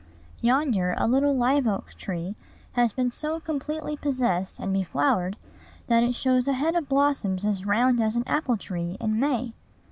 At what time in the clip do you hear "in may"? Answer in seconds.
8.99-9.53